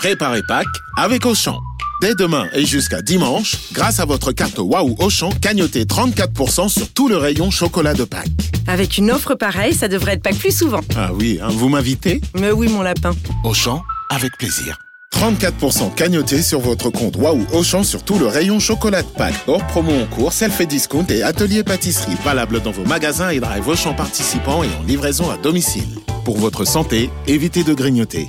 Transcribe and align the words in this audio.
Préparez 0.00 0.42
Pâques 0.42 0.66
avec 0.96 1.26
Auchan. 1.26 1.60
Dès 2.00 2.14
demain 2.14 2.48
et 2.54 2.64
jusqu'à 2.64 3.02
dimanche, 3.02 3.56
grâce 3.74 4.00
à 4.00 4.06
votre 4.06 4.32
carte 4.32 4.56
Waouh 4.58 4.96
Auchan, 4.98 5.28
cagnotez 5.42 5.84
34% 5.84 6.70
sur 6.70 6.90
tout 6.90 7.06
le 7.06 7.18
rayon 7.18 7.50
chocolat 7.50 7.92
de 7.92 8.04
Pâques. 8.04 8.30
Avec 8.66 8.96
une 8.96 9.10
offre 9.10 9.34
pareille, 9.34 9.74
ça 9.74 9.88
devrait 9.88 10.14
être 10.14 10.22
pas 10.22 10.32
plus 10.32 10.56
souvent. 10.56 10.80
Ah 10.96 11.10
oui, 11.12 11.38
hein, 11.42 11.50
vous 11.50 11.68
m'invitez? 11.68 12.22
Mais 12.34 12.50
oui, 12.50 12.68
mon 12.68 12.80
lapin. 12.80 13.10
Auchan, 13.44 13.82
avec 14.08 14.38
plaisir. 14.38 14.78
34% 15.12 15.94
cagnoté 15.94 16.40
sur 16.40 16.60
votre 16.60 16.88
compte 16.88 17.16
Waouh 17.16 17.44
Auchan 17.52 17.84
sur 17.84 18.02
tout 18.02 18.18
le 18.18 18.26
rayon 18.26 18.58
chocolat 18.58 19.02
de 19.02 19.08
Pâques. 19.08 19.34
Hors 19.48 19.66
promo 19.66 19.92
en 19.92 20.06
cours, 20.06 20.32
self 20.32 20.66
discount 20.66 21.04
et 21.10 21.22
atelier 21.22 21.62
pâtisserie. 21.62 22.16
Valable 22.24 22.62
dans 22.62 22.70
vos 22.70 22.86
magasins 22.86 23.28
et 23.28 23.40
drive 23.40 23.68
Auchan 23.68 23.92
participants 23.92 24.64
et 24.64 24.70
en 24.80 24.82
livraison 24.82 25.28
à 25.30 25.36
domicile. 25.36 25.98
Pour 26.24 26.38
votre 26.38 26.64
santé, 26.64 27.10
évitez 27.26 27.64
de 27.64 27.74
grignoter. 27.74 28.28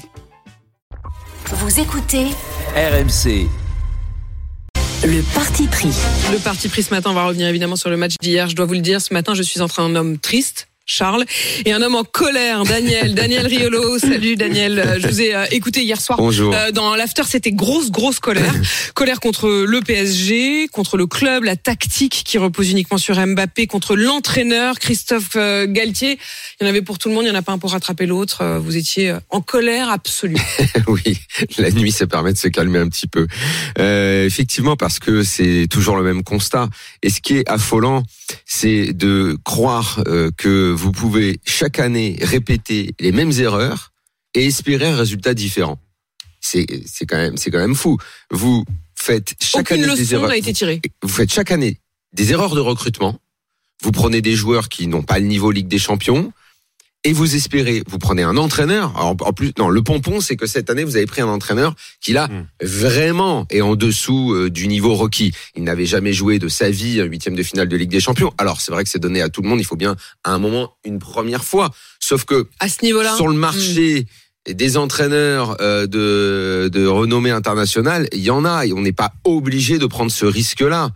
Vous 1.54 1.82
écoutez 1.82 2.28
RMC. 2.76 3.50
le 5.04 5.34
parti 5.34 5.68
pris. 5.68 5.90
Le 6.32 6.38
parti 6.38 6.70
pris 6.70 6.82
ce 6.82 6.92
matin, 6.92 7.10
on 7.10 7.14
va 7.14 7.26
revenir 7.26 7.46
évidemment 7.50 7.76
sur 7.76 7.90
le 7.90 7.98
match 7.98 8.14
d'hier. 8.22 8.48
Je 8.48 8.56
dois 8.56 8.66
vous 8.66 8.76
le 8.76 8.80
dire, 8.80 9.02
ce 9.02 9.14
matin, 9.14 9.34
je 9.34 9.44
suis 9.44 9.60
entre 9.60 9.82
un 9.82 9.94
homme 9.96 10.18
triste. 10.18 10.70
Charles 10.92 11.24
et 11.66 11.72
un 11.72 11.82
homme 11.82 11.96
en 11.96 12.04
colère, 12.04 12.64
Daniel, 12.64 13.16
Daniel 13.16 13.48
Riolo. 13.48 13.98
Salut 14.00 14.36
Daniel, 14.36 14.78
Euh, 14.78 15.00
je 15.00 15.08
vous 15.08 15.22
ai 15.22 15.34
euh, 15.34 15.46
écouté 15.52 15.84
hier 15.84 16.02
soir 16.02 16.18
Bonjour. 16.18 16.54
Euh, 16.54 16.72
dans 16.72 16.96
l'after, 16.96 17.24
c'était 17.26 17.54
grosse 17.54 17.92
grosse 17.92 18.20
colère, 18.20 18.54
colère 18.94 19.22
contre 19.22 19.50
le 19.50 19.80
PSG, 19.80 20.68
contre 20.68 20.98
le 20.98 21.08
club, 21.08 21.46
la 21.46 21.56
tactique 21.56 22.24
qui 22.26 22.38
repose 22.38 22.72
uniquement 22.72 22.98
sur 22.98 23.16
Mbappé, 23.26 23.68
contre 23.68 23.96
l'entraîneur 23.96 24.80
Christophe 24.80 25.32
euh, 25.38 25.66
Galtier. 25.68 26.20
Il 26.60 26.64
y 26.64 26.68
en 26.68 26.70
avait 26.70 26.82
pour 26.82 27.00
tout 27.00 27.08
le 27.08 27.16
monde, 27.16 27.24
il 27.24 27.32
n'y 27.32 27.36
en 27.36 27.40
a 27.40 27.42
pas 27.42 27.54
un 27.54 27.58
pour 27.58 27.72
rattraper 27.72 28.06
l'autre. 28.06 28.60
Vous 28.62 28.76
étiez 28.76 29.12
euh, 29.12 29.20
en 29.30 29.40
colère 29.40 29.90
absolue. 29.90 30.36
oui, 30.88 31.18
la 31.58 31.72
nuit, 31.72 31.92
ça 31.92 32.06
permet 32.06 32.34
de 32.34 32.38
se 32.38 32.50
calmer 32.50 32.80
un 32.80 32.90
petit 32.90 33.08
peu. 33.08 33.28
Euh, 33.80 34.26
effectivement, 34.26 34.76
parce 34.76 35.00
que 35.00 35.24
c'est 35.24 35.68
toujours 35.70 35.96
le 35.96 36.04
même 36.04 36.24
constat. 36.24 36.68
Et 37.02 37.10
ce 37.10 37.22
qui 37.22 37.38
est 37.38 37.50
affolant, 37.50 38.04
c'est 38.46 38.94
de 38.94 39.38
croire 39.44 40.04
euh, 40.08 40.32
que 40.38 40.72
vous 40.72 40.92
pouvez 40.92 41.40
chaque 41.46 41.80
année 41.80 42.18
répéter 42.22 42.94
les 43.00 43.12
mêmes 43.12 43.32
erreurs 43.32 43.92
et 44.34 44.46
espérer 44.46 44.88
un 44.88 44.96
résultat 44.96 45.34
différent. 45.34 45.80
C'est 46.40 46.66
c'est 46.86 47.06
quand 47.06 47.18
même 47.18 47.38
c'est 47.38 47.52
quand 47.52 47.60
même 47.60 47.76
fou. 47.76 47.98
Vous 48.32 48.64
faites 48.96 49.36
chaque 49.42 49.72
Aucune 49.72 49.84
année 49.84 49.96
des 49.96 50.14
erreurs. 50.14 50.32
été 50.34 50.54
tirée. 50.54 50.82
vous 51.02 51.10
faites 51.10 51.32
chaque 51.32 51.52
année 51.52 51.80
des 52.14 52.32
erreurs 52.32 52.56
de 52.56 52.60
recrutement. 52.62 53.20
Vous 53.84 53.92
prenez 53.92 54.22
des 54.22 54.36
joueurs 54.36 54.70
qui 54.70 54.88
n'ont 54.88 55.02
pas 55.04 55.20
le 55.20 55.26
niveau 55.26 55.52
Ligue 55.52 55.68
des 55.68 55.80
Champions. 55.80 56.32
Et 57.04 57.14
vous 57.14 57.36
espérez, 57.36 57.82
vous 57.88 57.98
prenez 57.98 58.22
un 58.22 58.38
entraîneur. 58.38 58.94
Alors, 58.96 59.16
en 59.22 59.34
plus, 59.34 59.54
non, 59.58 59.70
le 59.70 59.82
pompon, 59.82 60.22
c'est 60.22 60.36
que 60.36 60.46
cette 60.46 60.70
année, 60.70 60.84
vous 60.84 60.98
avez 60.98 61.08
pris 61.08 61.22
un 61.22 61.28
entraîneur 61.28 61.74
qui 62.00 62.14
là 62.14 62.30
vraiment 62.62 63.48
est 63.50 63.62
en 63.62 63.76
dessous 63.76 64.34
euh, 64.34 64.52
du 64.52 64.68
niveau 64.68 64.94
requis. 64.94 65.32
Il 65.56 65.64
n'avait 65.64 65.88
jamais 65.88 66.14
joué 66.14 66.38
de 66.38 66.48
sa 66.48 66.70
vie 66.70 67.02
un 67.02 67.06
huitième 67.06 67.36
de 67.36 67.42
finale 67.42 67.68
de 67.68 67.76
Ligue 67.76 67.90
des 67.90 68.00
Champions. 68.00 68.32
Alors, 68.38 68.62
c'est 68.62 68.72
vrai 68.72 68.84
que 68.84 68.90
c'est 68.90 69.00
donné 69.00 69.20
à 69.22 69.30
tout 69.30 69.42
le 69.42 69.50
monde. 69.50 69.60
Il 69.60 69.66
faut 69.66 69.76
bien 69.76 69.96
à 70.24 70.32
un 70.32 70.38
moment 70.38 70.76
une 70.86 71.00
première 71.00 71.44
fois. 71.44 71.72
Sauf 72.00 72.26
que 72.26 72.48
À 72.60 72.70
ce 72.70 72.86
niveau-là, 72.86 73.16
sur 73.16 73.28
le 73.28 73.34
marché 73.36 74.06
des 74.48 74.78
entraîneurs 74.78 75.58
euh, 75.60 75.88
de, 75.88 76.70
de 76.72 76.86
renommée 76.86 77.32
internationale, 77.32 78.10
il 78.12 78.22
y 78.22 78.30
en 78.30 78.46
a 78.46 78.68
et 78.68 78.74
on 78.74 78.82
n'est 78.82 78.92
pas 78.92 79.12
obligé 79.24 79.80
de 79.80 79.88
prendre 79.88 80.12
ce 80.12 80.26
risque-là. 80.26 80.92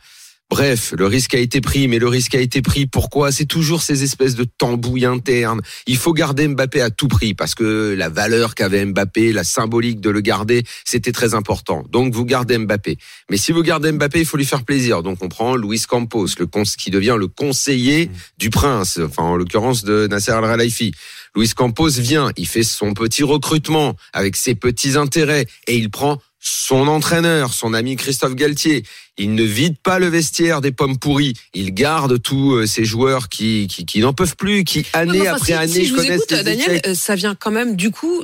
Bref, 0.50 0.94
le 0.96 1.08
risque 1.08 1.34
a 1.34 1.40
été 1.40 1.60
pris, 1.60 1.88
mais 1.88 1.98
le 1.98 2.08
risque 2.08 2.36
a 2.36 2.40
été 2.40 2.62
pris. 2.62 2.86
Pourquoi? 2.86 3.32
C'est 3.32 3.46
toujours 3.46 3.82
ces 3.82 4.04
espèces 4.04 4.36
de 4.36 4.44
tambouilles 4.44 5.06
internes. 5.06 5.62
Il 5.88 5.98
faut 5.98 6.14
garder 6.14 6.48
Mbappé 6.48 6.82
à 6.82 6.92
tout 6.92 7.08
prix 7.08 7.34
parce 7.34 7.56
que 7.56 7.96
la 7.98 8.10
valeur 8.10 8.54
qu'avait 8.54 8.86
Mbappé, 8.86 9.34
la 9.34 9.44
symbolique 9.44 10.00
de 10.00 10.12
le 10.12 10.22
garder, 10.22 10.64
c'était 10.86 11.12
très 11.12 11.34
important. 11.34 11.84
Donc 11.90 12.14
vous 12.14 12.26
gardez 12.26 12.60
Mbappé. 12.60 12.98
Mais 13.32 13.38
si 13.38 13.52
vous 13.52 13.64
gardez 13.64 13.92
Mbappé, 13.92 14.20
il 14.20 14.26
faut 14.26 14.38
lui 14.38 14.46
faire 14.46 14.64
plaisir. 14.64 15.02
Donc 15.02 15.24
on 15.24 15.30
prend 15.30 15.56
Luis 15.56 15.82
Campos, 15.88 16.28
le 16.38 16.46
qui 16.78 16.92
devient 16.92 17.18
le 17.20 17.28
conseiller 17.28 18.10
du 18.38 18.50
prince, 18.50 19.00
enfin 19.04 19.24
en 19.24 19.36
l'occurrence 19.36 19.84
de 19.84 20.08
Nasser 20.08 20.32
Al 20.32 20.44
Khelaifi. 20.44 20.94
Luis 21.36 21.50
Campos 21.50 21.90
vient, 21.90 22.32
il 22.38 22.48
fait 22.48 22.64
son 22.64 22.94
petit 22.94 23.24
recrutement 23.24 23.96
avec 24.14 24.38
ses 24.38 24.56
petits 24.56 24.96
intérêts 24.96 25.48
et 25.68 25.76
il 25.76 25.90
prend 25.90 26.22
son 26.48 26.88
entraîneur, 26.88 27.54
son 27.54 27.74
ami 27.74 27.96
Christophe 27.96 28.36
Galtier. 28.36 28.84
Il 29.18 29.34
ne 29.34 29.44
vide 29.44 29.78
pas 29.82 29.98
le 29.98 30.08
vestiaire 30.08 30.62
des 30.62 30.72
pommes 30.72 30.98
pourries. 31.00 31.34
Il 31.56 31.74
garde 31.74 32.22
tous 32.22 32.54
euh, 32.54 32.66
ces 32.68 32.86
joueurs 32.86 33.30
qui, 33.30 33.68
qui, 33.68 33.86
qui 33.86 34.00
n'en 34.00 34.14
peuvent 34.14 34.36
plus, 34.36 34.64
qui 34.64 34.86
année 34.94 35.22
enfin, 35.22 35.32
après 35.32 35.46
si, 35.48 35.54
année 35.54 35.74
si 35.74 35.86
je 35.86 35.92
vous 35.92 35.98
connaissent 35.98 36.16
écoute, 36.24 36.32
les 36.32 36.44
Daniel, 36.44 36.72
échecs. 36.72 36.88
euh, 36.88 36.94
ça 36.96 37.16
vient 37.16 37.34
quand 37.36 37.52
même 37.52 37.76
du 37.76 37.90
coup 37.90 38.24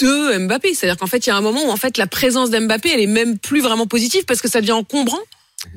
de 0.00 0.38
Mbappé. 0.38 0.72
C'est-à-dire 0.74 0.96
qu'en 0.96 1.06
fait, 1.08 1.26
il 1.26 1.30
y 1.30 1.32
a 1.32 1.36
un 1.36 1.40
moment 1.40 1.64
où 1.66 1.70
en 1.70 1.76
fait 1.76 1.98
la 1.98 2.06
présence 2.06 2.50
d'Mbappé, 2.50 2.90
elle 2.94 3.00
est 3.00 3.06
même 3.06 3.38
plus 3.38 3.60
vraiment 3.60 3.86
positive 3.86 4.24
parce 4.24 4.40
que 4.40 4.48
ça 4.48 4.60
devient 4.60 4.72
encombrant, 4.72 5.18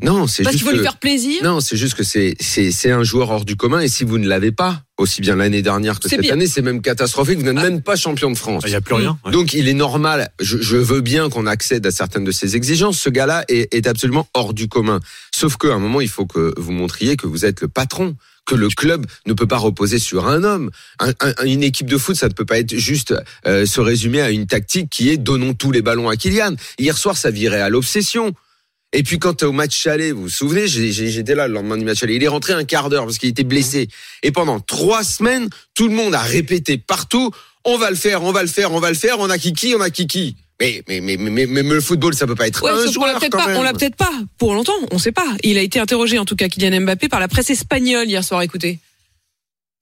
Non, 0.02 0.28
c'est 0.28 0.44
parce 0.44 0.54
juste 0.56 0.64
qu'il 0.66 0.72
faut 0.72 0.78
lui 0.78 0.84
faire 0.84 0.98
plaisir. 0.98 1.44
Non, 1.44 1.60
c'est 1.62 1.78
juste 1.78 1.96
que 1.96 2.04
c'est 2.04 2.36
c'est 2.40 2.72
c'est 2.72 2.92
un 2.92 3.04
joueur 3.04 3.32
hors 3.32 3.46
du 3.46 3.56
commun 3.56 3.80
et 3.82 3.88
si 3.88 4.04
vous 4.04 4.18
ne 4.20 4.28
l'avez 4.28 4.52
pas, 4.52 4.84
aussi 4.98 5.22
bien 5.22 5.36
l'année 5.36 5.62
dernière 5.62 6.00
que 6.00 6.08
cette 6.08 6.22
pire. 6.22 6.34
année, 6.34 6.48
c'est 6.48 6.62
même 6.62 6.82
catastrophique. 6.82 7.38
Vous 7.40 7.44
n'êtes 7.44 7.58
Ah. 7.58 7.64
même 7.70 7.82
pas 7.82 7.96
champion 7.96 8.32
de 8.32 8.38
France. 8.38 8.64
Il 8.66 8.70
n'y 8.70 8.76
a 8.76 8.82
plus 8.82 8.96
rien. 8.96 9.18
ouais. 9.26 9.32
Donc 9.32 9.54
il 9.54 9.68
est 9.68 9.74
normal, 9.74 10.30
je, 10.40 10.58
je 10.62 10.78
veux 10.78 11.02
bien 11.02 11.30
qu'on 11.30 11.46
accède 11.46 11.86
à 11.86 11.92
certaines 11.92 12.24
de 12.24 12.32
ces 12.32 12.56
exigences. 12.56 13.00
Ce 13.00 13.10
gars-là 13.10 13.44
est, 13.50 13.74
est 13.74 13.88
absolument 13.88 14.28
hors 14.34 14.54
du 14.54 14.68
commun. 14.68 15.00
Sauf 15.34 15.58
qu'à 15.58 15.74
un 15.74 15.80
moment, 15.80 16.02
il 16.02 16.10
faut 16.10 16.26
que 16.26 16.54
vous 16.58 16.72
montriez 16.72 17.18
que 17.18 17.28
vous 17.28 17.44
êtes 17.46 17.62
le 17.62 17.68
patron, 17.68 18.16
que 18.46 18.56
le 18.56 18.70
club 18.70 19.06
ne 19.26 19.34
peut 19.34 19.48
pas 19.48 19.58
reposer 19.58 19.98
sur 20.00 20.28
un 20.28 20.44
homme. 20.44 20.70
Un- 21.00 21.14
un- 21.20 21.46
une 21.46 21.64
équipe 21.64 21.88
de 21.90 21.98
foot, 21.98 22.16
ça 22.16 22.28
ne 22.28 22.34
peut 22.34 22.46
pas 22.46 22.60
être 22.60 22.76
juste 22.78 23.14
euh, 23.48 23.66
se 23.66 23.82
résumer 23.82 24.22
à 24.22 24.30
une 24.30 24.46
tactique 24.46 24.90
qui 24.92 25.10
est 25.10 25.18
donnons 25.18 25.54
tous 25.56 25.72
les 25.72 25.82
ballons 25.82 26.10
à 26.10 26.16
Kylian. 26.16 26.56
Hier 26.80 26.98
soir, 26.98 27.18
ça 27.18 27.32
virait 27.32 27.62
à 27.62 27.70
l'obsession. 27.70 28.34
Et 28.98 29.04
puis 29.04 29.20
quand 29.20 29.44
au 29.44 29.52
match 29.52 29.86
aller, 29.88 30.14
vous 30.14 30.24
vous 30.24 30.30
souvenez, 30.30 30.68
j'étais 30.68 31.36
là 31.36 31.50
le 31.50 31.54
lendemain 31.54 31.78
du 31.78 31.84
match 31.84 32.02
aller. 32.02 32.16
Il 32.16 32.24
est 32.24 32.30
rentré 32.30 32.54
un 32.54 32.64
quart 32.64 32.90
d'heure 32.90 33.04
parce 33.04 33.18
qu'il 33.18 33.28
était 33.28 33.44
blessé. 33.44 33.90
Et 34.24 34.32
pendant 34.32 34.62
trois 34.62 35.04
semaines, 35.04 35.50
tout 35.74 35.90
le 35.90 35.94
monde 35.94 36.16
a 36.16 36.22
répété 36.22 36.78
partout 36.78 37.30
on 37.66 37.78
va 37.78 37.90
le 37.90 37.96
faire, 37.96 38.24
on 38.24 38.32
va 38.32 38.42
le 38.44 38.48
faire, 38.48 38.72
on 38.72 38.80
va 38.80 38.90
le 38.90 38.96
faire. 38.96 39.20
On 39.20 39.30
a 39.30 39.38
kiki, 39.38 39.74
on 39.76 39.82
a 39.82 39.90
kiki. 39.90 40.36
Mais 40.62 40.84
mais 40.88 41.02
mais 41.02 41.18
mais, 41.18 41.30
mais, 41.32 41.64
mais 41.64 41.74
le 41.74 41.82
football, 41.82 42.14
ça 42.14 42.26
peut 42.28 42.36
pas 42.36 42.48
être 42.48 42.64
Ouais, 42.64 42.72
un 42.72 42.86
l'a 42.86 42.92
joueur 42.92 43.20
peut-être 43.20 43.32
quand 43.32 43.40
pas, 43.40 43.48
même. 43.48 43.58
on 43.58 43.64
l'a 43.64 43.74
peut-être 43.74 43.96
pas 43.98 44.12
pour 44.38 44.54
longtemps, 44.54 44.80
on 44.92 45.00
sait 45.00 45.12
pas. 45.12 45.26
Il 45.44 45.58
a 45.58 45.62
été 45.62 45.80
interrogé 45.80 46.18
en 46.20 46.26
tout 46.26 46.36
cas 46.36 46.48
Kylian 46.48 46.82
Mbappé 46.82 47.10
par 47.10 47.20
la 47.20 47.28
presse 47.28 47.50
espagnole 47.50 48.08
hier 48.08 48.24
soir. 48.24 48.42
Écoutez. 48.44 48.80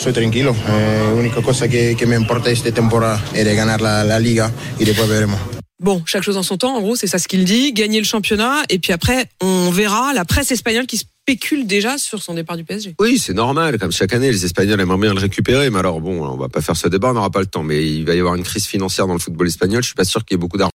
Soy 0.01 0.13
tranquilo. 0.13 0.55
Eh, 0.69 1.13
única 1.19 1.41
cosa 1.41 1.67
que, 1.67 1.93
que 1.95 2.05
me 2.07 2.15
importa 2.15 2.49
esta 2.49 2.71
temporada 2.71 3.21
es 3.35 3.45
de 3.45 3.53
ganar 3.53 3.81
la, 3.81 4.03
la 4.03 4.19
liga 4.19 4.51
y 4.79 4.85
después 4.85 5.07
veremos. 5.07 5.39
Bon, 5.83 6.01
chaque 6.05 6.23
chose 6.23 6.37
en 6.37 6.43
son 6.43 6.57
temps, 6.57 6.77
en 6.77 6.81
gros, 6.81 6.95
c'est 6.95 7.07
ça 7.07 7.19
ce 7.19 7.27
qu'il 7.27 7.43
dit. 7.43 7.73
Gagner 7.73 7.99
le 7.99 8.05
championnat, 8.05 8.63
et 8.69 8.79
puis 8.79 8.93
après, 8.93 9.25
on 9.41 9.69
verra 9.69 10.13
la 10.13 10.23
presse 10.23 10.49
espagnole 10.49 10.85
qui 10.85 10.97
spécule 10.97 11.67
déjà 11.67 11.97
sur 11.97 12.23
son 12.23 12.33
départ 12.33 12.55
du 12.55 12.63
PSG. 12.63 12.95
Oui, 12.99 13.17
c'est 13.19 13.33
normal. 13.33 13.77
Comme 13.77 13.91
chaque 13.91 14.13
année, 14.13 14.31
les 14.31 14.45
Espagnols 14.45 14.79
aimeraient 14.79 14.97
bien 14.97 15.13
le 15.13 15.19
récupérer. 15.19 15.69
Mais 15.69 15.79
alors, 15.79 15.99
bon, 15.99 16.25
on 16.25 16.37
va 16.37 16.47
pas 16.47 16.61
faire 16.61 16.77
ce 16.77 16.87
débat, 16.87 17.11
on 17.11 17.13
n'aura 17.13 17.31
pas 17.31 17.41
le 17.41 17.47
temps. 17.47 17.63
Mais 17.63 17.85
il 17.85 18.05
va 18.05 18.15
y 18.15 18.19
avoir 18.19 18.35
une 18.35 18.43
crise 18.43 18.65
financière 18.65 19.07
dans 19.07 19.13
le 19.13 19.19
football 19.19 19.47
espagnol. 19.47 19.83
Je 19.83 19.87
suis 19.87 19.95
pas 19.95 20.05
sûr 20.05 20.23
qu'il 20.23 20.35
y 20.35 20.37
ait 20.37 20.39
beaucoup 20.39 20.57
d'argent 20.57 20.71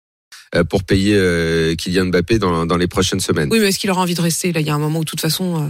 euh, 0.55 0.63
pour 0.63 0.83
payer 0.83 1.15
euh, 1.15 1.75
Kylian 1.75 2.05
Mbappé 2.05 2.39
dans, 2.39 2.65
dans 2.65 2.77
les 2.77 2.87
prochaines 2.87 3.19
semaines. 3.19 3.49
Oui, 3.51 3.59
mais 3.59 3.67
est-ce 3.67 3.77
qu'il 3.77 3.91
aura 3.91 4.01
envie 4.01 4.15
de 4.15 4.21
rester? 4.21 4.51
Là, 4.53 4.59
il 4.59 4.65
y 4.65 4.71
a 4.71 4.75
un 4.75 4.79
moment 4.79 4.99
où, 4.99 5.03
de 5.03 5.09
toute 5.09 5.21
façon, 5.21 5.61
euh, 5.61 5.69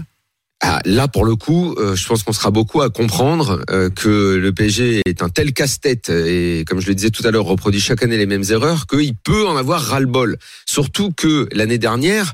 Ah, 0.61 0.79
là, 0.85 1.07
pour 1.07 1.25
le 1.25 1.35
coup, 1.35 1.75
euh, 1.77 1.95
je 1.95 2.07
pense 2.07 2.23
qu'on 2.23 2.31
sera 2.33 2.49
beaucoup 2.49 2.81
à 2.81 2.89
comprendre 2.89 3.61
euh, 3.69 3.89
que 3.89 4.35
le 4.35 4.53
PSG 4.53 5.01
est 5.05 5.21
un 5.21 5.29
tel 5.29 5.53
casse-tête 5.53 6.09
et, 6.09 6.63
comme 6.65 6.79
je 6.79 6.87
le 6.87 6.95
disais 6.95 7.11
tout 7.11 7.27
à 7.27 7.31
l'heure, 7.31 7.45
reproduit 7.45 7.81
chaque 7.81 8.01
année 8.03 8.17
les 8.17 8.25
mêmes 8.25 8.45
erreurs, 8.49 8.87
qu'il 8.87 9.15
peut 9.15 9.47
en 9.47 9.57
avoir 9.57 9.81
ras-le-bol. 9.81 10.37
Surtout 10.65 11.11
que 11.11 11.47
l'année 11.51 11.77
dernière, 11.77 12.33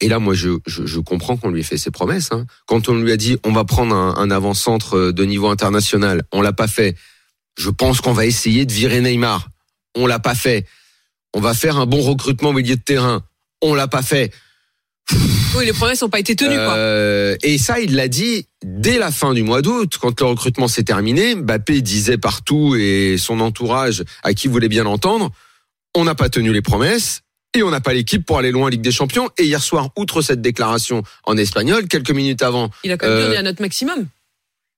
et 0.00 0.08
là, 0.08 0.18
moi, 0.18 0.34
je, 0.34 0.50
je, 0.66 0.84
je 0.84 1.00
comprends 1.00 1.38
qu'on 1.38 1.50
lui 1.50 1.60
ait 1.60 1.64
fait 1.64 1.78
ses 1.78 1.90
promesses. 1.90 2.28
Hein. 2.30 2.44
Quand 2.66 2.90
on 2.90 2.94
lui 2.94 3.10
a 3.10 3.16
dit, 3.16 3.38
on 3.42 3.52
va 3.52 3.64
prendre 3.64 3.94
un, 3.94 4.16
un 4.16 4.30
avant-centre 4.30 5.10
de 5.10 5.24
niveau 5.24 5.48
international, 5.48 6.22
on 6.32 6.42
l'a 6.42 6.52
pas 6.52 6.68
fait. 6.68 6.94
Je 7.58 7.70
pense 7.70 8.02
qu'on 8.02 8.12
va 8.12 8.26
essayer 8.26 8.66
de 8.66 8.72
virer 8.72 9.00
Neymar. 9.00 9.48
On 9.96 10.06
l'a 10.06 10.18
pas 10.18 10.34
fait. 10.34 10.66
On 11.32 11.40
va 11.40 11.54
faire 11.54 11.78
un 11.78 11.86
bon 11.86 12.02
recrutement 12.02 12.50
au 12.50 12.52
milieu 12.52 12.76
de 12.76 12.82
terrain. 12.82 13.22
On 13.62 13.74
l'a 13.74 13.88
pas 13.88 14.02
fait. 14.02 14.32
Oui, 15.56 15.64
les 15.64 15.72
promesses 15.72 16.02
n'ont 16.02 16.08
pas 16.08 16.18
été 16.18 16.34
tenues, 16.36 16.56
quoi. 16.56 16.74
Euh, 16.74 17.36
et 17.42 17.58
ça, 17.58 17.78
il 17.80 17.94
l'a 17.94 18.08
dit 18.08 18.46
dès 18.64 18.98
la 18.98 19.10
fin 19.10 19.34
du 19.34 19.42
mois 19.42 19.62
d'août, 19.62 19.98
quand 20.00 20.20
le 20.20 20.26
recrutement 20.26 20.68
s'est 20.68 20.82
terminé. 20.82 21.34
Mbappé 21.36 21.80
disait 21.80 22.18
partout 22.18 22.74
et 22.76 23.16
son 23.18 23.40
entourage, 23.40 24.02
à 24.22 24.34
qui 24.34 24.48
voulait 24.48 24.68
bien 24.68 24.84
l'entendre, 24.84 25.30
on 25.94 26.04
n'a 26.04 26.14
pas 26.14 26.28
tenu 26.28 26.52
les 26.52 26.62
promesses. 26.62 27.20
Et 27.54 27.62
on 27.62 27.70
n'a 27.70 27.80
pas 27.80 27.94
l'équipe 27.94 28.26
pour 28.26 28.36
aller 28.38 28.50
loin 28.50 28.66
en 28.66 28.68
Ligue 28.68 28.82
des 28.82 28.90
Champions. 28.90 29.30
Et 29.38 29.44
hier 29.44 29.62
soir, 29.62 29.88
outre 29.96 30.20
cette 30.20 30.42
déclaration 30.42 31.02
en 31.24 31.38
espagnol, 31.38 31.88
quelques 31.88 32.10
minutes 32.10 32.42
avant, 32.42 32.70
Il 32.84 32.92
a 32.92 32.98
quand 32.98 33.06
même 33.08 33.16
euh, 33.16 33.28
on 33.30 33.32
est 33.32 33.36
à 33.38 33.42
notre 33.42 33.62
maximum. 33.62 34.06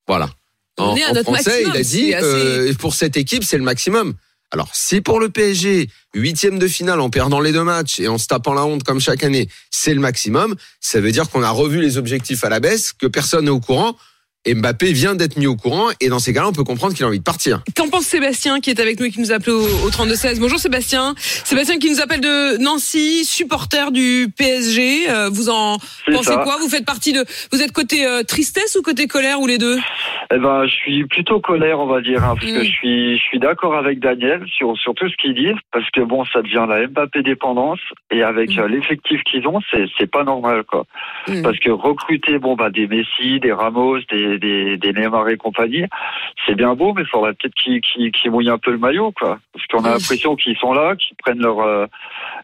voilà. 0.06 0.30
On 0.78 0.84
En, 0.84 0.96
est 0.96 1.02
à 1.02 1.10
en 1.10 1.14
notre 1.14 1.24
français, 1.32 1.64
maximum, 1.64 1.72
il 1.74 1.78
a 1.78 1.82
dit 1.82 2.14
assez- 2.14 2.24
euh, 2.26 2.74
pour 2.74 2.94
cette 2.94 3.16
équipe, 3.16 3.42
c'est 3.42 3.58
le 3.58 3.64
maximum. 3.64 4.14
Alors, 4.50 4.70
si 4.72 5.00
pour 5.00 5.20
le 5.20 5.28
PSG, 5.28 5.88
huitième 6.14 6.58
de 6.58 6.66
finale 6.68 7.00
en 7.00 7.10
perdant 7.10 7.40
les 7.40 7.52
deux 7.52 7.64
matchs 7.64 8.00
et 8.00 8.08
en 8.08 8.16
se 8.16 8.26
tapant 8.26 8.54
la 8.54 8.64
honte 8.64 8.82
comme 8.82 9.00
chaque 9.00 9.22
année, 9.22 9.48
c'est 9.70 9.92
le 9.92 10.00
maximum, 10.00 10.56
ça 10.80 11.00
veut 11.00 11.12
dire 11.12 11.28
qu'on 11.28 11.42
a 11.42 11.50
revu 11.50 11.82
les 11.82 11.98
objectifs 11.98 12.44
à 12.44 12.48
la 12.48 12.58
baisse, 12.58 12.92
que 12.92 13.06
personne 13.06 13.44
n'est 13.44 13.50
au 13.50 13.60
courant 13.60 13.96
Mbappé 14.48 14.92
vient 14.92 15.14
d'être 15.14 15.36
mis 15.36 15.46
au 15.46 15.56
courant 15.56 15.88
et 16.00 16.08
dans 16.08 16.18
ces 16.20 16.32
cas-là, 16.32 16.48
on 16.48 16.52
peut 16.52 16.64
comprendre 16.64 16.94
qu'il 16.94 17.04
a 17.04 17.08
envie 17.08 17.18
de 17.18 17.24
partir. 17.24 17.62
Qu'en 17.76 17.88
pense 17.88 18.04
Sébastien 18.04 18.60
qui 18.60 18.70
est 18.70 18.80
avec 18.80 18.98
nous 18.98 19.06
et 19.06 19.10
qui 19.10 19.20
nous 19.20 19.32
appelle 19.32 19.52
au, 19.52 19.60
au 19.62 19.90
32-16 19.90 20.38
Bonjour 20.40 20.58
Sébastien. 20.58 21.14
Sébastien 21.18 21.78
qui 21.78 21.90
nous 21.90 22.00
appelle 22.00 22.20
de 22.20 22.56
Nancy, 22.62 23.24
supporter 23.24 23.90
du 23.92 24.28
PSG. 24.36 25.10
Euh, 25.10 25.28
vous 25.30 25.48
en 25.50 25.78
pensez 26.06 26.22
ça. 26.32 26.36
quoi? 26.44 26.56
Vous 26.60 26.68
faites 26.68 26.86
partie 26.86 27.12
de. 27.12 27.24
Vous 27.52 27.62
êtes 27.62 27.72
côté 27.72 28.06
euh, 28.06 28.22
tristesse 28.22 28.76
ou 28.78 28.82
côté 28.82 29.06
colère 29.06 29.40
ou 29.40 29.46
les 29.46 29.58
deux? 29.58 29.76
Eh 30.32 30.38
ben, 30.38 30.66
je 30.66 30.72
suis 30.72 31.04
plutôt 31.06 31.40
colère, 31.40 31.80
on 31.80 31.86
va 31.86 32.00
dire, 32.00 32.22
hein, 32.24 32.34
parce 32.38 32.50
Mm. 32.52 32.54
que 32.58 32.64
je 32.64 32.70
suis, 32.70 33.16
je 33.18 33.22
suis 33.22 33.38
d'accord 33.38 33.74
avec 33.76 33.98
Daniel 33.98 34.42
sur, 34.46 34.76
sur 34.78 34.94
tout 34.94 35.08
ce 35.08 35.16
qu'il 35.16 35.34
dit, 35.34 35.52
parce 35.72 35.88
que 35.90 36.00
bon, 36.00 36.24
ça 36.32 36.42
devient 36.42 36.66
la 36.68 36.86
Mbappé 36.86 37.22
dépendance, 37.22 37.80
et 38.10 38.22
avec 38.22 38.54
Mm. 38.56 38.60
euh, 38.60 38.68
l'effectif 38.68 39.20
qu'ils 39.24 39.46
ont, 39.48 39.58
c'est, 39.70 39.84
c'est 39.98 40.10
pas 40.10 40.24
normal, 40.24 40.64
quoi. 40.64 40.86
Mm. 41.28 41.42
Parce 41.42 41.58
que 41.58 41.70
recruter, 41.70 42.38
bon, 42.38 42.56
bah, 42.56 42.70
des 42.70 42.86
Messi, 42.86 43.40
des 43.40 43.52
Ramos, 43.52 43.98
des, 44.10 44.27
des, 44.36 44.76
des 44.76 44.92
Neymar 44.92 45.28
et 45.30 45.38
compagnie, 45.38 45.84
c'est 46.46 46.54
bien 46.54 46.74
beau, 46.74 46.92
mais 46.92 47.02
il 47.02 47.08
faudrait 47.08 47.32
peut-être 47.32 47.54
qu'ils, 47.54 47.80
qu'ils, 47.80 48.12
qu'ils 48.12 48.30
mouillent 48.30 48.50
un 48.50 48.58
peu 48.58 48.72
le 48.72 48.78
maillot, 48.78 49.12
quoi. 49.12 49.38
Parce 49.54 49.66
qu'on 49.68 49.84
a 49.88 49.92
l'impression 49.94 50.36
qu'ils 50.36 50.56
sont 50.58 50.74
là, 50.74 50.94
qu'ils 50.96 51.16
prennent 51.16 51.40
leur, 51.40 51.60
euh, 51.60 51.86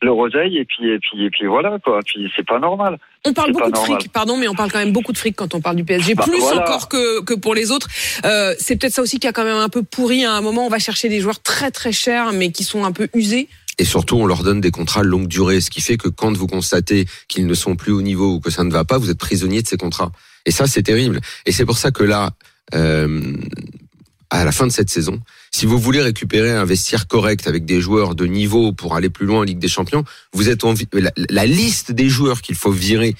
leur 0.00 0.16
oseille, 0.16 0.56
et 0.56 0.64
puis, 0.64 0.88
et 0.88 0.98
puis, 0.98 1.24
et 1.26 1.30
puis 1.30 1.46
voilà, 1.46 1.78
quoi. 1.84 2.00
Puis 2.06 2.32
c'est 2.34 2.46
pas 2.46 2.58
normal. 2.58 2.98
On 3.26 3.32
parle 3.32 3.52
beaucoup 3.52 3.70
de 3.70 3.76
fric, 3.76 4.12
pardon, 4.12 4.36
mais 4.36 4.48
on 4.48 4.54
parle 4.54 4.70
quand 4.70 4.78
même 4.78 4.92
beaucoup 4.92 5.12
de 5.12 5.18
fric 5.18 5.34
quand 5.36 5.54
on 5.54 5.60
parle 5.60 5.76
du 5.76 5.84
PSG, 5.84 6.14
Bah, 6.14 6.24
plus 6.24 6.38
voilà. 6.38 6.62
encore 6.62 6.88
que, 6.88 7.22
que 7.22 7.34
pour 7.34 7.54
les 7.54 7.70
autres. 7.70 7.88
Euh, 8.24 8.54
c'est 8.58 8.78
peut-être 8.78 8.92
ça 8.92 9.02
aussi 9.02 9.18
qui 9.18 9.26
a 9.26 9.32
quand 9.32 9.44
même 9.44 9.56
un 9.56 9.68
peu 9.68 9.82
pourri. 9.82 10.24
À 10.24 10.32
un 10.32 10.40
moment, 10.40 10.66
on 10.66 10.70
va 10.70 10.78
chercher 10.78 11.08
des 11.08 11.20
joueurs 11.20 11.42
très 11.42 11.70
très 11.70 11.92
chers, 11.92 12.32
mais 12.32 12.52
qui 12.52 12.64
sont 12.64 12.84
un 12.84 12.92
peu 12.92 13.08
usés. 13.14 13.48
Et 13.78 13.84
surtout, 13.84 14.16
on 14.16 14.26
leur 14.26 14.42
donne 14.42 14.60
des 14.60 14.70
contrats 14.70 15.02
longue 15.02 15.26
durée, 15.26 15.60
ce 15.60 15.70
qui 15.70 15.80
fait 15.80 15.96
que 15.96 16.08
quand 16.08 16.36
vous 16.36 16.46
constatez 16.46 17.06
qu'ils 17.28 17.46
ne 17.46 17.54
sont 17.54 17.76
plus 17.76 17.92
au 17.92 18.02
niveau 18.02 18.34
ou 18.34 18.40
que 18.40 18.50
ça 18.50 18.64
ne 18.64 18.70
va 18.70 18.84
pas, 18.84 18.98
vous 18.98 19.10
êtes 19.10 19.18
prisonnier 19.18 19.62
de 19.62 19.68
ces 19.68 19.76
contrats. 19.76 20.12
Et 20.46 20.50
ça, 20.50 20.66
c'est 20.66 20.82
terrible. 20.82 21.20
Et 21.46 21.52
c'est 21.52 21.64
pour 21.64 21.78
ça 21.78 21.90
que 21.90 22.02
là, 22.02 22.32
euh, 22.74 23.36
à 24.30 24.44
la 24.44 24.52
fin 24.52 24.66
de 24.66 24.72
cette 24.72 24.90
saison, 24.90 25.20
si 25.50 25.66
vous 25.66 25.78
voulez 25.78 26.02
récupérer 26.02 26.50
un 26.50 26.64
vestiaire 26.64 27.06
correct 27.06 27.46
avec 27.46 27.64
des 27.64 27.80
joueurs 27.80 28.14
de 28.14 28.26
niveau 28.26 28.72
pour 28.72 28.94
aller 28.94 29.10
plus 29.10 29.26
loin 29.26 29.40
en 29.40 29.42
Ligue 29.42 29.58
des 29.58 29.68
Champions, 29.68 30.04
vous 30.32 30.48
êtes 30.48 30.64
en 30.64 30.74
la, 30.92 31.12
la 31.16 31.46
liste 31.46 31.92
des 31.92 32.08
joueurs 32.08 32.42
qu'il 32.42 32.56
faut 32.56 32.72
virer 32.72 33.14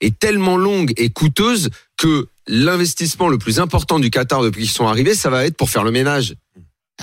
est 0.00 0.18
tellement 0.18 0.56
longue 0.56 0.92
et 0.96 1.10
coûteuse 1.10 1.70
que 1.96 2.28
l'investissement 2.46 3.28
le 3.28 3.38
plus 3.38 3.58
important 3.60 3.98
du 3.98 4.10
Qatar 4.10 4.42
depuis 4.42 4.62
qu'ils 4.62 4.70
sont 4.70 4.86
arrivés, 4.86 5.14
ça 5.14 5.30
va 5.30 5.46
être 5.46 5.56
pour 5.56 5.70
faire 5.70 5.84
le 5.84 5.90
ménage. 5.90 6.34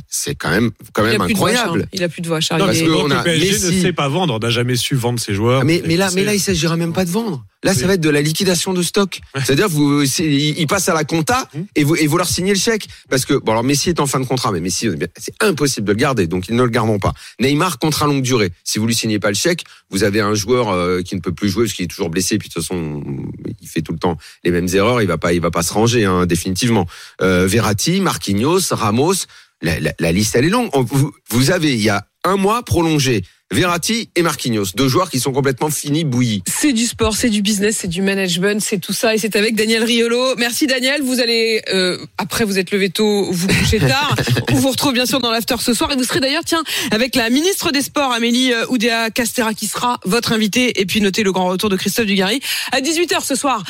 C'est 0.10 0.36
quand 0.36 0.50
même 0.50 0.72
quand 0.94 1.04
Il 1.06 1.12
même 1.12 1.22
a 1.22 1.25
voix, 1.25 1.31
incroyable. 1.51 1.88
Il 1.94 2.04
a 2.04 2.10
plus 2.10 2.22
de 2.22 2.28
voix, 2.28 2.40
Charles. 2.42 2.62
Non, 2.62 2.66
parce 2.68 2.80
Il 2.80 2.86
que 2.88 2.92
on 2.92 3.07
le 3.07 3.16
a 3.16 3.24
PSG 3.24 3.51
Messi. 3.51 3.75
ne 3.78 3.81
sait 3.81 3.94
pas 3.94 4.07
vendre, 4.07 4.40
n'a 4.40 4.50
jamais 4.50 4.75
su 4.75 4.95
vendre 4.95 5.19
ses 5.19 5.34
joueurs. 5.36 5.62
Ah, 5.62 5.63
mais, 5.63 5.84
mais 5.86 5.98
là, 5.98 6.10
mais 6.16 6.24
là, 6.24 6.34
il 6.34 6.40
s'agira 6.40 6.75
même 6.78 6.94
pas 6.94 7.06
de 7.06 7.12
vendre. 7.12 7.45
Là, 7.63 7.74
ça 7.74 7.88
va 7.88 7.94
être 7.94 8.01
de 8.01 8.10
la 8.10 8.22
liquidation 8.22 8.74
de 8.74 8.81
stock. 8.81 9.22
C'est-à-dire, 9.36 9.69
vous, 9.69 10.04
ils 10.19 10.68
passent 10.68 10.90
à 10.90 10.94
la 10.94 11.04
compta 11.06 11.48
Hum. 11.56 11.66
et 11.75 11.84
vous, 11.84 11.95
et 11.95 12.07
vous 12.07 12.18
leur 12.18 12.28
signez 12.28 12.54
le 12.54 12.60
chèque. 12.60 12.88
Parce 13.10 13.25
que, 13.25 13.36
bon, 13.36 13.51
alors 13.54 13.63
Messi 13.63 13.90
est 13.90 14.00
en 14.01 14.06
fin 14.07 14.19
de 14.19 14.25
contrat, 14.25 14.51
mais 14.51 14.60
Messi, 14.60 14.90
c'est 15.18 15.34
impossible 15.42 15.88
de 15.88 15.94
le 15.94 15.98
garder, 15.98 16.28
donc 16.28 16.48
ils 16.50 16.56
ne 16.56 16.63
le 16.63 16.69
garderont 16.69 17.00
pas. 17.00 17.13
Neymar, 17.40 17.80
contrat 17.80 18.06
longue 18.07 18.22
durée. 18.24 18.51
Si 18.66 18.80
vous 18.80 18.88
lui 18.88 18.95
signez 18.95 19.19
pas 19.19 19.30
le 19.30 19.36
chèque, 19.36 19.63
vous 19.92 20.04
avez 20.04 20.19
un 20.19 20.34
joueur 20.34 20.69
euh, 20.69 21.01
qui 21.01 21.16
ne 21.16 21.22
peut 21.22 21.31
plus 21.34 21.50
jouer 21.50 21.63
parce 21.66 21.74
qu'il 21.74 21.86
est 21.86 21.88
toujours 21.88 22.10
blessé, 22.10 22.38
puis 22.38 22.50
de 22.50 22.54
toute 22.54 22.63
façon, 22.63 23.01
il 23.62 23.68
fait 23.68 23.81
tout 23.81 23.94
le 23.94 24.00
temps 24.00 24.18
les 24.44 24.51
mêmes 24.51 24.68
erreurs. 24.74 25.01
Il 25.01 25.07
va 25.07 25.18
pas, 25.18 25.31
il 25.34 25.40
va 25.40 25.51
pas 25.51 25.63
se 25.63 25.72
ranger, 25.72 26.04
hein, 26.04 26.25
définitivement. 26.25 26.86
Euh, 27.22 27.48
Verratti, 27.48 28.01
Marquinhos, 28.01 28.60
Ramos, 28.72 29.13
la, 29.63 29.80
la- 29.80 29.94
la 30.00 30.12
liste 30.12 30.36
elle 30.36 30.45
est 30.45 30.50
longue. 30.50 30.69
On- 30.74 30.83
Vous, 30.83 31.12
vous 31.31 31.51
avez, 31.51 31.74
il 31.74 31.81
y 31.81 31.89
a 31.89 32.06
un 32.24 32.36
mois 32.38 32.63
prolongé. 32.63 33.24
Verratti 33.51 34.10
et 34.15 34.24
Marquinhos, 34.24 34.65
deux 34.75 34.88
joueurs 34.88 35.12
qui 35.12 35.19
sont 35.19 35.31
complètement 35.31 35.69
finis, 35.69 36.06
bouillis. 36.06 36.42
C'est 36.50 36.74
du 36.74 36.86
sport, 36.88 37.15
c'est 37.15 37.30
du 37.30 37.44
business, 37.44 37.77
c'est 37.81 37.88
du 37.88 38.01
management, 38.01 38.60
c'est 38.60 38.80
tout 38.80 38.94
ça. 38.94 39.13
Et 39.13 39.19
c'est 39.19 39.36
avec 39.36 39.54
Daniel 39.54 39.83
Riolo. 39.83 40.36
Merci 40.38 40.65
Daniel. 40.65 41.04
Vous 41.04 41.19
allez, 41.19 41.62
euh, 41.71 42.00
après 42.18 42.45
vous 42.45 42.57
êtes 42.57 42.71
levé 42.71 42.89
tôt, 42.89 43.27
vous 43.31 43.48
couchez 43.48 43.77
tard. 43.77 44.15
On 44.51 44.56
vous 44.56 44.71
retrouve 44.71 44.94
bien 44.94 45.06
sûr 45.06 45.19
dans 45.19 45.30
l'after 45.30 45.57
ce 45.60 45.75
soir. 45.75 45.92
Et 45.92 45.95
vous 45.95 46.04
serez 46.04 46.19
d'ailleurs, 46.19 46.42
tiens, 46.45 46.63
avec 46.89 47.16
la 47.16 47.30
ministre 47.30 47.69
des 47.71 47.83
Sports, 47.83 48.12
Amélie 48.12 48.51
euh, 48.54 48.66
Oudéa 48.69 49.12
Castera, 49.12 49.54
qui 49.54 49.68
sera 49.68 50.00
votre 50.04 50.31
invitée. 50.31 50.81
Et 50.81 50.88
puis 50.88 51.00
notez 51.01 51.21
le 51.21 51.31
grand 51.31 51.45
retour 51.45 51.69
de 51.69 51.75
Christophe 51.75 52.07
Dugarry 52.07 52.39
à 52.71 52.81
18h 52.81 53.24
ce 53.24 53.36
soir. 53.36 53.63